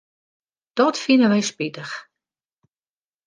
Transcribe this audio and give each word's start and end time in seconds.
Dat 0.77 0.95
fine 1.03 1.27
wy 1.31 1.41
spitich. 1.49 1.93